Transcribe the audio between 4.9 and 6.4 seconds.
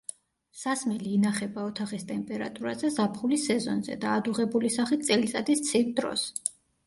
წელიწადის ცივ დროს.